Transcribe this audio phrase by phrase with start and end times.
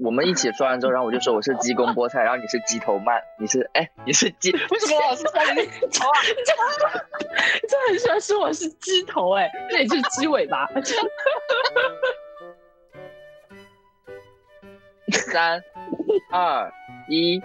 [0.00, 6.20] 我们一起说完之后，然后我就说我是鸡公菠菜，然后你是鸡头鳗，你是哎你是鸡，为什么老是说你头啊？
[7.68, 10.68] 这很喜欢说我是鸡头哎，那你是鸡尾巴。
[15.12, 15.62] 三
[16.30, 16.70] 二
[17.08, 17.40] 一，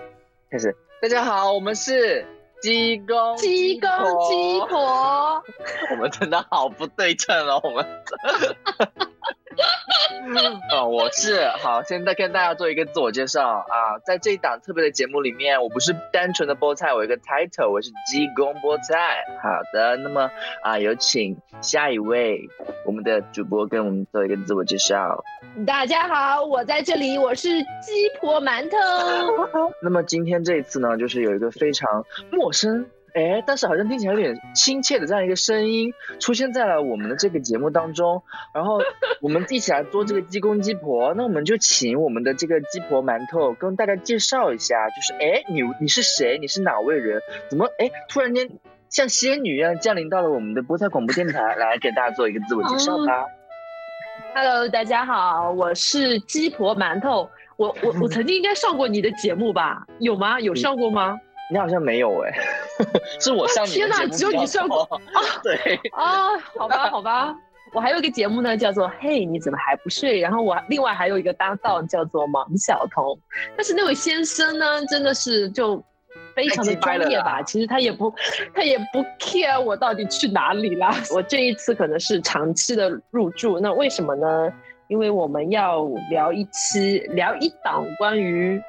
[0.52, 0.76] 开始！
[1.02, 2.26] 大家好，我们是
[2.62, 5.44] 鸡公鸡公鸡婆，
[5.92, 7.86] 我们真的好不对称哦，我们。
[10.70, 19.24] 啊， 我是好，现在跟大家做一个自我介绍啊，在这一档特别的节目里面，我不是单纯的菠菜，我有一个 title，我是鸡公菠菜。
[19.42, 20.30] 好的，那么
[20.64, 22.40] 啊，有请下一位
[22.86, 25.24] 我们的主播跟我们做一个自我介绍。
[25.66, 28.78] 大家好，我在这里，我是鸡婆馒头。
[29.82, 32.86] 那么今天这一次呢，就是有一个非常陌生。
[33.14, 38.82] 哎，但是好像听起来有点亲切的这样一个声音出现在了我们的这个节目当中，然后
[39.22, 46.40] 我们一起来做这个鸡公鸡婆，那我们就请我们的这个鸡婆馒头跟大家介绍一下，就是哎你你是谁？
[46.40, 47.22] 你是哪位人？
[47.50, 48.50] 怎么哎突然间
[48.90, 53.26] 像仙女一样降临到了我们的菠菜广播电台，来给大家做一个自我介绍吧。
[54.34, 59.86] Hello，大家好，我是鸡婆馒头，我我我曾经应该上过你的节目吧？
[60.00, 60.40] 有吗？
[60.40, 61.20] 有上过吗？
[61.52, 62.32] 你好像没有哎，
[63.20, 65.00] 是我上你天哪，只有你上过啊？
[65.44, 67.36] 对啊，好吧， 好吧，
[67.74, 73.18] 我还有一个节目呢，叫做《嘿，你怎么还不睡》，然后我另外还有一个搭档叫做王小彤，
[73.56, 75.84] 但是那位先生呢，真的是就
[76.36, 77.42] 非常的专业吧？
[77.44, 78.14] 其实他也不，
[78.54, 80.94] 他也不 care 我到底去哪里啦。
[81.14, 84.52] 我这一次可能是长期的入住，那为什么呢？
[84.88, 88.62] 因为我们要聊一期，聊一档关于。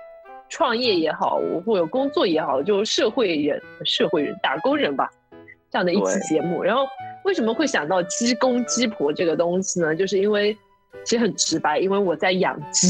[0.48, 5.10] 创业也好，或者工作也好，就社会人、社会人、打工人吧，
[5.70, 6.62] 这样的一期节目。
[6.62, 6.86] 然后
[7.24, 9.94] 为什么会想到鸡公鸡婆这个东西呢？
[9.96, 10.56] 就是因为
[11.04, 12.88] 其实很直白，因为我在养鸡，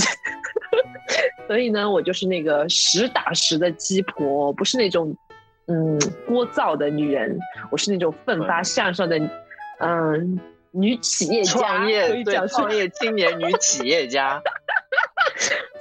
[1.48, 5.16] 所以呢，我就是那个实打实的鸡婆，不是那种
[5.66, 5.98] 嗯
[6.28, 7.38] 聒噪的女人，
[7.70, 9.18] 我是那种奋发向上的
[9.78, 10.38] 嗯
[10.72, 14.42] 女企业家，创业对创业青年女企业家。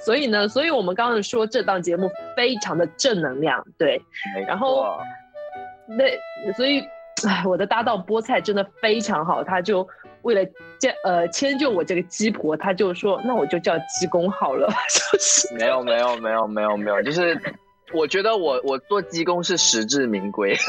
[0.04, 4.00] 所以呢，所以我们刚刚说这档节目非常的正能量，对，
[4.46, 4.98] 然后
[5.86, 6.04] 那
[6.52, 6.80] 所以，
[7.26, 9.88] 哎，我的搭档菠菜真的非常好，他就
[10.22, 10.44] 为了
[10.78, 17.40] 这呃迁就我这个鸡婆，他就说那我就叫鸡公好了， 就是没有没有没有没有没有，就是
[17.92, 20.54] 我觉得我我做鸡公是实至名归。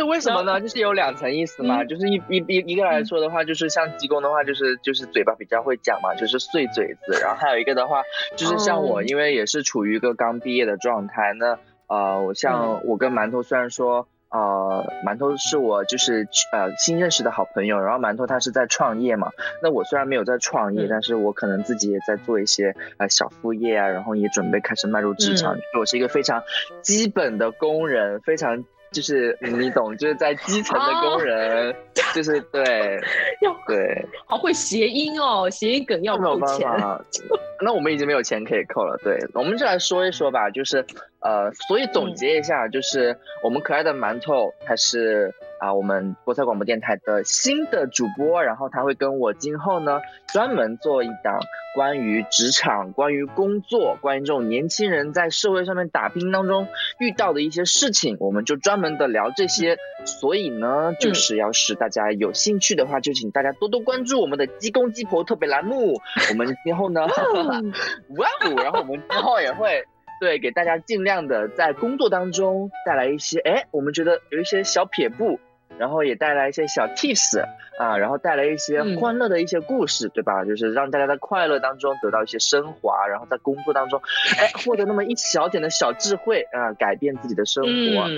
[0.00, 0.58] 就是为什么呢？
[0.58, 7.20] 就是有两层意思嘛，就是一一一一个来说的话，就是像济公的话，就是就是嘴巴比较会讲嘛，就是碎嘴子。
[7.20, 8.02] 然后还有一个的话，
[8.34, 19.28] 就是像我，因为也是处于一个刚毕业的状态，那呃，我像我跟馒头虽然说呃，馒头是我就是呃新认识的好朋友，然后馒头他是在创业嘛，
[19.62, 26.42] 那我虽然没有在创业，但是我可能自己也在做一些呃小副业啊，然后也准备开始迈入职场，我是一个非常
[26.80, 28.64] 基本的工人，非常。
[28.92, 31.74] 就是你懂，就是在基层的工人，
[32.14, 32.98] 就是对，
[33.42, 36.68] 要对，好会谐音哦，谐音梗要扣钱。
[37.62, 40.84] 那我们已经没有钱可以扣了，对，我们就来说一说吧，就是
[41.20, 45.32] 呃，所以总结一下，就是我们可爱的馒头，还是。
[45.60, 50.00] 啊，我们菠菜广播电台的新的主播，然后他会跟我今后呢
[50.32, 51.38] 专门做一档
[51.74, 56.66] 关于职场、关于工作、关于这种年轻人在社会上面打拼当中
[56.98, 59.76] 遇到的一些事情，我们就专门的聊这些。
[60.06, 66.00] 所以呢，就是要是大家有兴趣的话，就请大家多多关注我们的鸡公鸡婆特别栏目。
[66.30, 67.02] 我们今后呢，
[68.16, 69.84] 哇哦，然后我们之后也会
[70.22, 75.38] 对给大家尽量的在工作当中带来一些，哎，我们觉得有一些小撇步。
[75.78, 77.42] 然后也带来一些小 tips
[77.78, 80.44] 啊，然后带来一些欢乐的一些故事，对吧？
[80.44, 84.02] 就是让大家在快乐当中得到一些升华，然后在工作当中，
[84.38, 88.08] 哎，获得那么一小点的小智慧啊，改变自己的生活。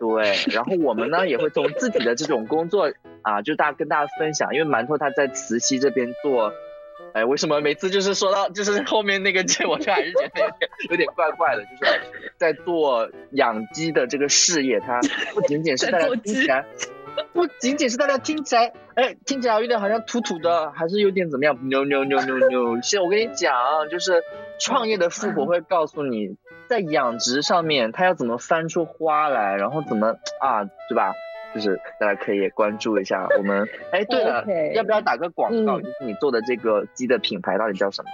[0.00, 2.90] 对，然后我们呢也会从自己的这种工作
[3.22, 6.52] 啊，就大跟大家分享，因为馒头他在慈溪这边做，
[7.12, 12.00] 哎，为什么每次就是说到就是后面那个字，我就还是觉得有点有点怪怪的，就是
[12.36, 15.00] 在做养鸡的这个事业，它
[15.34, 16.64] 不仅仅是大家听起来。
[17.32, 22.80] 不仅仅是大家听起来，哎，听起来有点好像土土的，还是有点怎么样 no no no no。
[22.82, 23.54] 现在我跟你讲，
[23.90, 24.22] 就是
[24.58, 26.36] 创业的富婆会告诉你，
[26.68, 31.12] 在养殖上面，它要怎么翻出花来，然后怎么啊，对吧？
[31.54, 33.68] 就是大家可以关注一下我们。
[33.90, 34.44] 哎，对了，
[34.74, 35.78] 要不要打个广告？
[35.80, 38.08] 就是你做的这个鸡的品牌到底叫什么？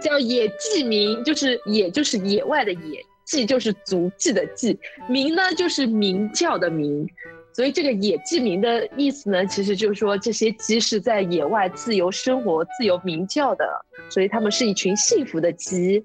[0.00, 4.78] 叫野鸡名，就是野就是野外的野，鸡就是足迹的迹，
[5.08, 7.08] 名呢就是鸣叫的鸣。
[7.56, 13.64] 所以这个野鸡鸣的意思呢，其实就是说这些鸡是在野外自由生活、自由鸣叫的，
[14.10, 16.04] 所以它们是一群幸福的鸡。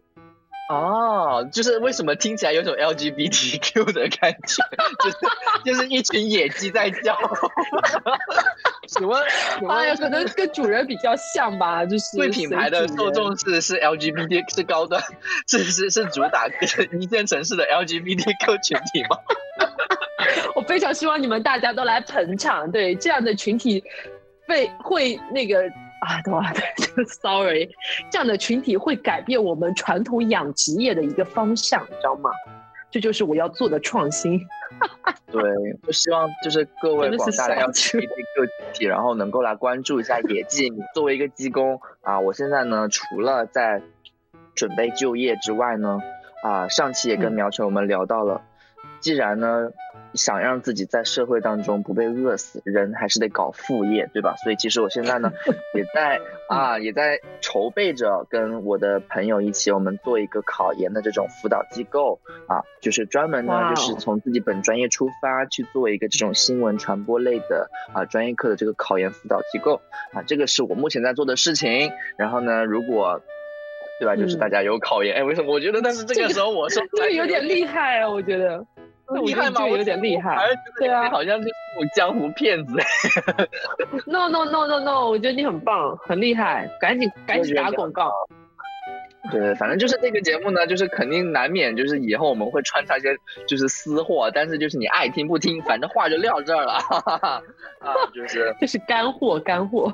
[0.69, 4.63] 哦，就是为什么听起来有种 LGBTQ 的感觉，
[5.03, 5.17] 就是
[5.65, 7.17] 就是一群野鸡在叫。
[8.87, 9.17] 什么，
[9.69, 15.03] 哎呀，可能跟主人比较像吧，就是贵品牌的受众是是 LGBT 是高端，
[15.47, 16.47] 是是是主打
[16.97, 19.17] 一线城市的 LGBTQ 群体吗？
[20.71, 23.83] 我非常希望你们大家都来捧场，对这样的群体
[24.47, 25.69] 被会那个。
[25.99, 27.69] 啊，对啊，对， sorry，
[28.09, 32.31] 这样的群体会改变我们传统养殖业的一个方向，你知道吗？
[32.89, 34.39] 这就是我要做的创新。
[35.29, 35.43] 对，
[35.83, 40.71] 就希望就是各位广大的 LGBT 个体，然后能够来关注一下野鸡。
[40.95, 43.83] 作为一个鸡工啊，我现在呢，除了在
[44.55, 45.99] 准备就业之外呢，
[46.41, 48.41] 啊，上期也跟苗晨我们聊到了，
[49.01, 49.69] 既然呢。
[50.13, 54.35] 想让自己在社会当中不被饿死，人还是得搞副业，对吧？
[54.43, 55.31] 所以其实我现在呢，
[55.73, 56.19] 也在
[56.49, 69.81] 啊，也在筹备着跟我的朋友一起，我们做一个考研的这种辅导机构啊，就是专门呢，就是从自己本专业出发去做一个这种新闻传播类的啊专业课的这个考研辅导机构
[70.13, 71.91] 啊，这个是我目前在做的事情。
[72.17, 73.21] 然后呢，如果
[73.99, 75.53] 对吧，就是大家有考研，哎，为什么？
[75.53, 78.65] 我觉得但是这个时候我说 这个有点厉害啊，我觉得。
[79.15, 79.67] 厉害吗？
[79.67, 80.37] 有点厉害，
[80.77, 82.77] 对啊，好像就是那种江湖骗子。
[84.05, 88.11] No no no no no，我觉得你很棒，很厉害，赶紧赶紧打广告。
[89.31, 93.15] 对，反正就是这个节目呢，就是肯定难免就是以后我们会穿插一些
[93.47, 96.73] 就是私货，但是就是你爱听不听，反正话就撂这儿了。
[97.79, 99.93] 啊，就是就是干货干货。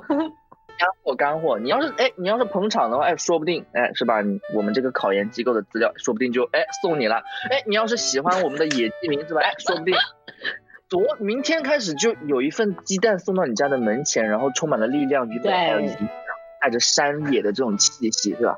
[0.77, 4.15] 干货干货，你要是哎，你要是捧场的话，哎，说不定哎，是吧？
[4.55, 7.23] 我们这个考研机构的资料，说不定就哎送你了。
[7.49, 9.95] 哎，你要是喜欢我们的野鸡名字吧，哎，说不定
[10.89, 15.81] 昨明天开始就有一份鸡蛋送到你家的门前，然后充满了力量与美，还有
[16.61, 18.55] 带着山野的这种气息，是吧？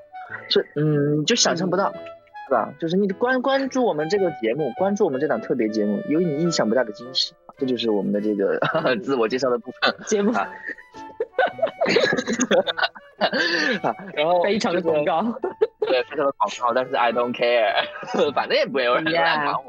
[0.48, 2.71] 是，嗯，就想象不到，是吧？
[2.80, 7.33] 就是你关关注我们这个节目，关注我们这档特别节目，有你意想不到的惊喜。
[7.57, 8.60] 这就是我们的这个
[9.04, 10.31] 自我介绍的部分节目。
[14.13, 15.21] 然后非常的广告，
[15.88, 17.74] 对，非常的广告，但是 I don't care，
[18.33, 19.63] 反正也不会有人来管我，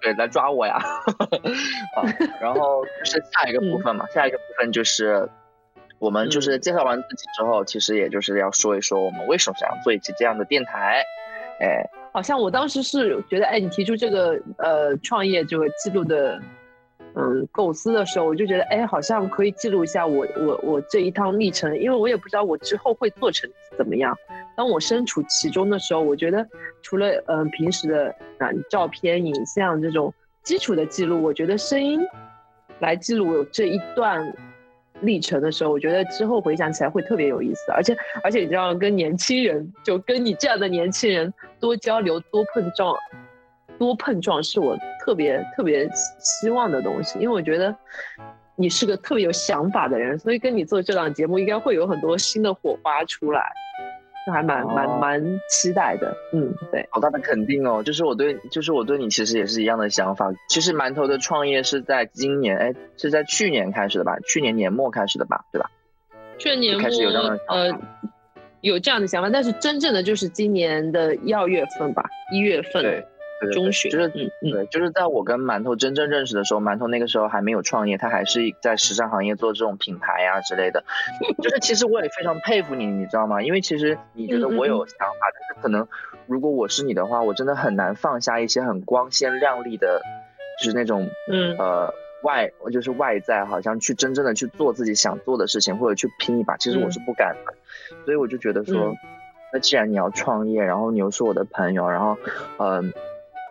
[0.00, 0.76] 对，来抓我呀。
[0.76, 2.02] 啊，
[2.40, 5.28] 然后就是下一个部分嘛，下一个部分就是
[5.98, 11.04] 我们就是介绍完自己之后，其实也就是要说一说我们为什么想要做一期这样的电台。
[11.60, 16.40] 哎，好像我当时是觉得，哎，你提出这个呃创业这个记录的。
[17.18, 24.14] 嗯，构思的时候我就觉得，哎，好像可以记录一下我我我这一趟历程，因为我也不知道我之后会做成怎么样。
[24.54, 26.46] 当我身处其中的时候，我觉得
[26.82, 32.00] 除了嗯平时的啊照片、影像这种基础的记录，我觉得声音
[32.80, 34.30] 来记录这一段
[35.00, 37.72] 历程的时候，我觉得之后回想起来会特别有意思。
[37.72, 42.94] 而且而且你知道，跟年轻人就跟你这样的年轻人多交流、多碰撞。
[43.78, 44.74] 多碰撞是我
[45.06, 45.88] 特别特别
[46.18, 47.72] 希望的东西，因为我觉得
[48.56, 53.52] 你是个特别有想法的人，所以跟你做这档节目应该会有很多新的火花出来，
[54.26, 56.12] 就还蛮蛮蛮期待的。
[56.32, 60.32] 嗯，对，好大的肯定哦，就是我对，就是我对你其实也是一样的想法。
[60.48, 64.18] 其实馒头的创业是在今年，哎，是在去年开始的吧？
[64.26, 65.44] 去年年末开始的吧？
[65.52, 65.70] 对吧？
[66.36, 67.78] 去年开始有这样的呃
[68.60, 72.02] 有这样的想法，但是真正的就是今年的一二月份吧，
[72.32, 72.82] 一月份。
[72.82, 73.06] 对。
[73.52, 80.84] 中学就是嗯嗯，对，就是在我跟馒头真正认识的时候，馒头那个时候还没有创业，他还是在时尚行业做这种品牌呀之类的。
[81.42, 83.42] 就是其实我也非常佩服你，你知道吗？
[83.42, 85.86] 因为其实你觉得我有想法，但是可能
[86.26, 90.00] 如果我是你的话，我真的很难放下一些很光鲜亮丽的，
[90.62, 97.54] 就是那种嗯呃外就是外在，好像去真正的去做自己想做的事情，或者去拼一把，其实我是不敢的。
[98.06, 98.94] 所以我就觉得说，
[99.52, 102.16] 那既然你要创业，然后你又是我的朋友，然后
[102.58, 102.92] 嗯。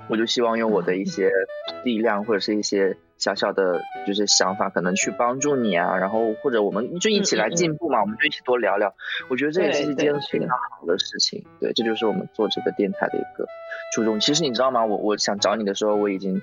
[0.10, 1.32] 我就希望用我的一些
[1.84, 8.94] 力量或者是一些小小的，就是想法，可能去帮助你啊，然后或者我们就一起来进步嘛，我们就一起多聊聊。
[9.30, 11.44] 我觉得这也是一件非常好的事情。
[11.60, 13.48] 对，这就是我们做这个电台的一个
[13.94, 14.20] 初衷。
[14.20, 14.86] 其实你知道吗？
[14.86, 16.42] 我我想找你的时候，我已经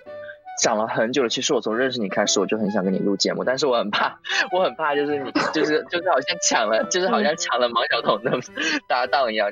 [0.60, 1.28] 想了很久了。
[1.28, 4.18] 其实我从认识你开始，我就很想跟你录节目，但是我很怕，
[4.50, 8.40] 我很怕就是你就是就是好像抢了，就是好像抢了王晓彤的
[8.88, 9.50] 搭档一样。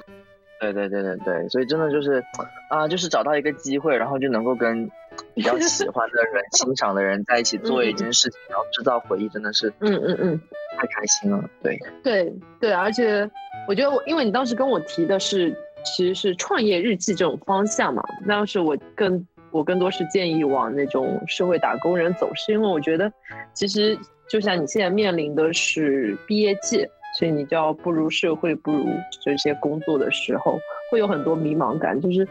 [0.60, 2.22] 对对对对对，所以真的就是，
[2.68, 4.90] 啊，就是找到一个机会，然后就能够跟
[5.34, 10.40] 比较喜欢的人、 欣赏的人在一起做一件事情，然后制造回忆，真的是，嗯嗯嗯，
[10.76, 11.42] 太开心了。
[11.62, 13.28] 对对对，而且
[13.66, 15.50] 我觉得我，因为你当时跟我提的是，
[15.82, 23.10] 其实是创业日记这种方向嘛，当时我更我更多是建议往那种社会打工人走，是因为我觉得
[23.54, 23.98] 其实
[24.28, 26.86] 就像你现在面临的是毕业季，
[27.18, 28.86] 所以你就要步入社会、步入
[29.24, 30.58] 这些工作的时候，
[30.90, 32.00] 会有很多迷茫感。
[32.00, 32.26] 就是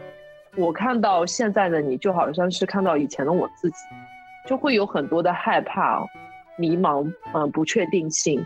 [0.56, 3.76] 我看到现在的你，就好像是看到以前的我自己，
[4.46, 6.04] 就会有很多的害怕、
[6.56, 8.44] 迷茫、嗯，不确定性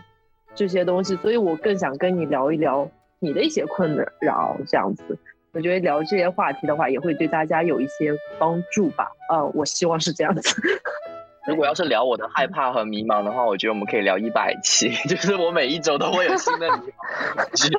[0.53, 2.89] 这些东西，所以我更想跟你聊一聊。
[3.19, 5.17] 你的一些困扰，这样子，
[5.53, 9.07] 我觉得聊这些话题的话，也会对大家有一些帮助吧。
[9.29, 10.61] 呃，我希望是这样子。
[11.47, 17.71] 如果要是聊我的害怕和迷茫的话，我觉得我们可以聊一百期， 就是我每一周都会有新的迷茫。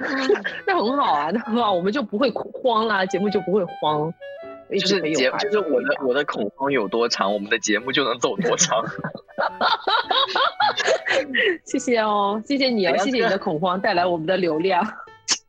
[0.66, 4.12] 那很好啊，那很好，我们就不会慌啦，节目就不会慌。
[4.70, 8.84] 就是节，就是我的我的恐慌有多长，我们的节目就能走多长。
[11.64, 14.84] 谢谢哦，谢谢你哦，谢谢你的恐慌带来我们的流量。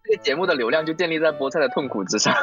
[0.03, 2.33] 这个节目的流量就建立在菠菜的痛苦之上。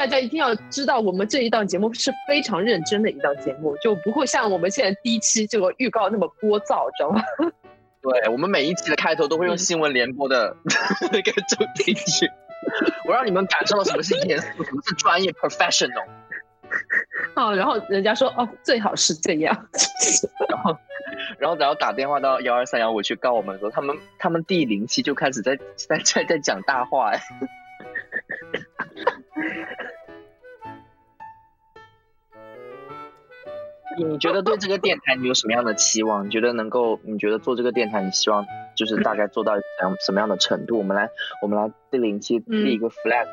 [0.00, 7.22] 大家一定要知道，我们这一档节目是非常认真的一档节目，就不会像我们现在第一期这个预告那么聒噪，知道吗？
[8.00, 10.56] 对，我们每一期的开头都会用新闻联播的
[11.12, 12.26] 那个主题曲。
[13.06, 16.06] 我让你们感受到什么是严肃，什么是专业，professional。
[17.34, 19.54] 哦，然后人家说哦，最好是这样。
[20.48, 20.78] 然后，
[21.38, 27.20] 然后，然后打电话到幺二三幺五去告我们说，他们他们第零期就开始在在在在讲大话哎。
[33.98, 36.24] 你觉得对这个电台你有什么样的期望？
[36.24, 37.00] 你觉得能够？
[37.02, 40.78] 你觉得做这个电台，你希望就是大概做到什样什么样的程度？
[40.78, 41.10] 我们来，
[41.42, 43.26] 我们来第零期立一个 flag。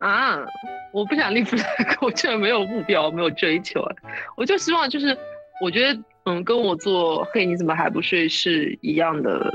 [0.00, 0.44] 啊，
[0.92, 3.94] 我不想立 flag， 我这没有目标，没有追求啊。
[4.36, 5.16] 我就希望就是，
[5.62, 9.48] 我觉得嗯，跟我做嘿你怎么还不睡是一样的，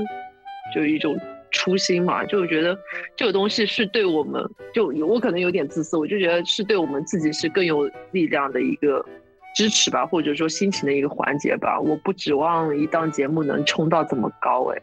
[0.74, 2.24] 就一种初心嘛。
[2.24, 2.76] 就我觉得
[3.14, 9.04] 这个东西是对我们，就我可能有点自私，我就觉得是对我们自己是更有力量的一个。
[9.54, 11.80] 支持吧，或者说心情的一个环节吧。
[11.80, 14.80] 我不指望一档节目能冲到这么高，哎，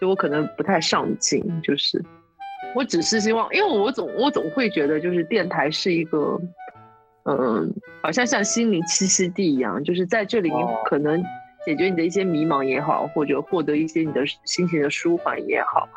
[0.00, 2.02] 就我可能不太上进，就是，
[2.74, 6.40] 我只是希望，因为我总我总会觉得，就是电台是一个，
[7.24, 11.22] 嗯，好像像心灵栖息地一样，就是在这里你可能
[11.64, 15.88] 解决你的一些迷茫也好，或者获得一些你的心情的舒缓也好。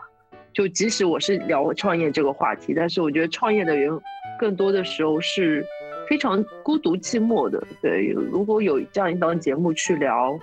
[0.51, 3.97] 就即使我是聊创业这个话题，但是我觉得创业的人
[4.39, 5.65] 更多的时候是。
[6.09, 8.07] 非常孤独寂寞的，对。
[8.07, 10.37] 如果有这样一档节目去聊，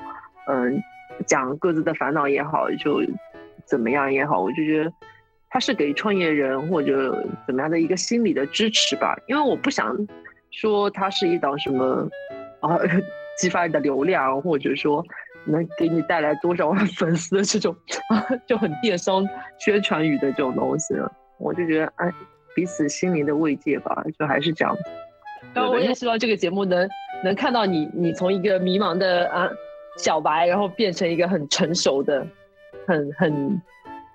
[0.46, 0.80] 嗯，
[1.26, 3.02] 讲各自的烦恼也好，就
[3.64, 4.92] 怎么样也好，我就觉得
[5.50, 9.16] 他是给创业人或者怎么样的一个心理的支持吧。
[9.26, 9.96] 因为我不想
[10.52, 12.08] 说它是一档什么
[12.60, 12.78] 啊，
[13.36, 15.04] 激发你的流量，或者说
[15.46, 17.74] 能给你带来多少万粉丝的这种
[18.08, 19.26] 啊，就很电商
[19.58, 20.94] 宣传语的这种东西。
[21.38, 22.12] 我就觉得，哎，
[22.54, 24.76] 彼此心灵的慰藉吧，就还是这样
[25.56, 25.60] 子。
[25.60, 26.88] 然后我也希望这个节目能
[27.24, 29.48] 能看到你，你从一个迷茫的啊
[29.98, 32.26] 小白，然后变成一个很成熟的，
[32.86, 33.62] 很很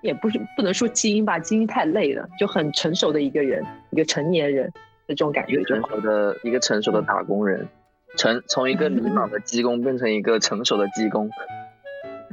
[0.02, 4.66] 也不是不能说精英吧，精英太累了，就很成熟的一个人，一个成年人
[5.06, 7.68] 的这种感觉，成熟的一个成熟的打工人，
[8.16, 11.28] 成从一个迷茫的技工变成一个成熟的技工。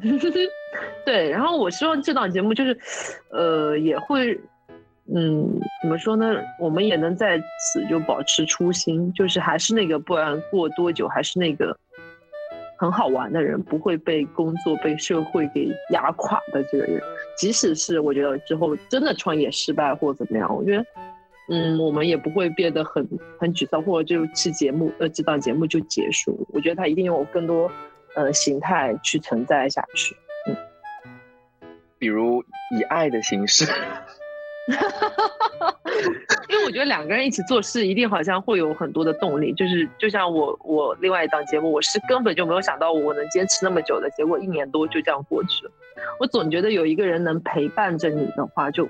[1.06, 2.78] 对，然后我希望这档节目就是，
[3.32, 4.40] 呃，也会。
[5.12, 6.36] 嗯，怎么说呢？
[6.60, 11.76] 我们也能在此就保持初心，就是还是那个，不管过多久，还是那个
[12.78, 17.02] 很好玩的人，不会被工作、被社会给压垮的这个人。
[17.36, 20.86] 即使是我觉得之后真的创业失败或怎么样，我觉得，
[21.50, 23.04] 嗯，我们也不会变得很
[23.40, 26.46] 很沮丧，或者就期节目呃这档节目就结束。
[26.54, 27.72] 我觉得它一定有更多
[28.14, 30.16] 呃形态去存在下去。
[30.48, 30.56] 嗯，
[31.98, 32.44] 比如
[32.78, 33.66] 以爱的形式。
[34.72, 35.76] 哈哈哈哈
[36.50, 39.54] 因为我觉得两个人一起做事，一定好像会有很多的动力。
[39.54, 45.72] 就是就像我我另外一档节目，我是根本就没有想到我能坚持那么久的，结果一年多就这样过去了。
[46.20, 48.88] 我总觉得有一个人能陪伴着你的话，就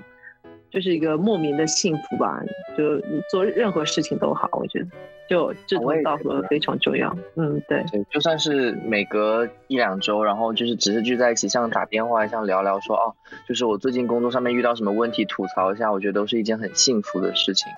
[0.70, 2.40] 就是一个莫名的幸福吧。
[2.76, 4.86] 就你做任何事情都好，我觉得。
[5.28, 13.14] 就志同道合非常重要，嗯，对，对，就算是每隔一两周，然后就是只是聚在一起，像打电话，像聊聊，说哦，
[13.46, 17.68] 就是我最近工作上面遇到什么问题，吐槽一下，我觉得都是一件很幸福的事情。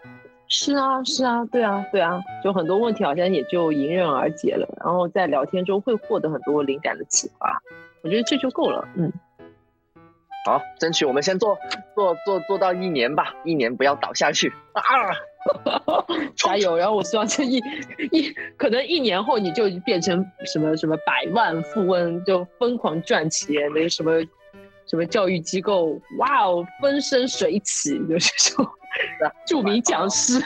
[0.48, 7.60] 是啊，是啊，对啊，对啊，就很多问题好像也就迎刃而解了，然后在聊天中会获得很多灵感的启发，
[8.00, 9.12] 我觉得这就够了，嗯。
[10.44, 11.56] 好，争取我们先做
[11.94, 14.82] 做做做到一年吧，一年不要倒下去啊！
[16.36, 16.76] 加油！
[16.76, 17.58] 然后我希望这一
[18.10, 24.20] 一可能一年后你就变成什么什么百万富翁，就疯狂赚钱，那个什么
[24.86, 28.68] 什么教育机构，哇哦，风生水起，就是说
[29.46, 30.40] 著名讲师。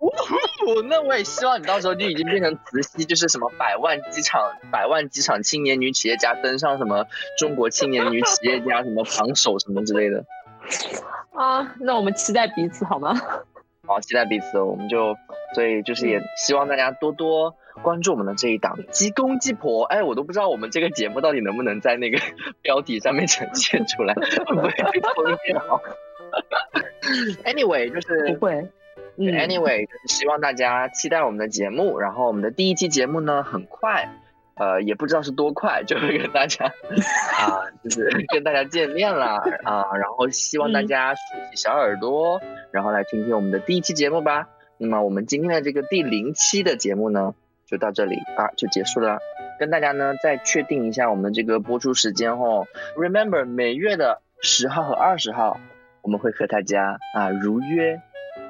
[0.88, 4.40] 那我也希望你到时候就已经变成慈溪，就是什么百万机场、
[4.70, 7.06] 百万机场青年女企业家登上什么
[7.38, 10.24] 中国青年女企业家什么榜首什么之类的。
[11.32, 13.14] 啊，那我们期待彼此好吗？
[13.86, 15.16] 好，期待彼此，我们就
[15.54, 19.84] 所以就是也希望大家多多关注我们的这一档鸡公鸡婆。
[19.84, 22.18] 哎，我都不知道我们这个节目到底能不能在那个
[22.62, 25.82] 标题上面呈现出来，会不会被封掉？
[27.44, 28.68] Anyway，就是不会。
[29.20, 31.98] Anyway，希望大家期待我们的节目。
[31.98, 34.08] 然后我们的第一期节目呢，很快，
[34.56, 36.72] 呃，也不知道是多快，就会跟大家
[37.36, 39.94] 啊，就是跟大家见面了啊。
[39.98, 44.48] 然后希望大家竖起小耳朵，然后来听听我们的第一期节目吧。
[44.78, 47.34] 那么我们今天的这个第零期的节目呢，
[47.66, 49.18] 就到这里啊，就结束了。
[49.58, 52.66] 跟大家呢再确定一下我们的这个播出时间哦。
[52.96, 55.60] Remember，每月的十号和二十号，
[56.00, 58.00] 我们会和大家啊如约。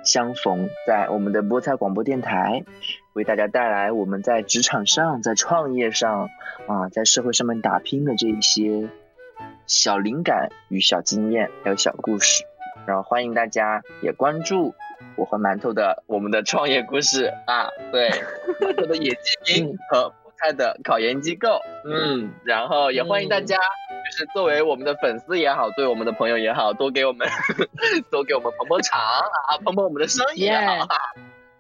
[0.05, 2.65] 相逢在我们的菠菜广播电台，
[3.13, 6.29] 为大家带来我们在职场上、在创业上
[6.67, 8.89] 啊，在社会上面打拼的这一些
[9.67, 12.45] 小灵感与小经验，还有小故事。
[12.87, 14.75] 然后欢迎大家也关注
[15.17, 18.11] 我和馒头的我们的创业故事啊，对，
[18.61, 20.13] 馒头的野鸡兵和。
[20.43, 23.59] 开的考研机构，嗯，然后也欢迎大家，
[24.11, 27.29] 就是作为我们的粉丝也好，作为我们的朋友也好，多给我们
[28.11, 30.89] 多给我们捧捧场啊，捧捧我们的生意也好，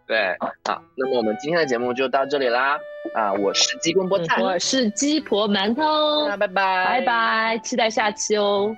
[0.06, 2.78] 对，好，那么我们今天的节目就到这里啦，
[3.14, 8.74] 啊，我是鸡公菠菜，我是鸡婆馒头，那拜拜，拜拜，期待下期哦。